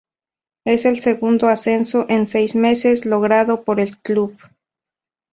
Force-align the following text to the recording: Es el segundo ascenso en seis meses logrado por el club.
Es 0.65 0.85
el 0.85 0.99
segundo 0.99 1.47
ascenso 1.47 2.07
en 2.09 2.25
seis 2.25 2.55
meses 2.55 3.05
logrado 3.05 3.63
por 3.63 3.79
el 3.79 3.99
club. 3.99 4.35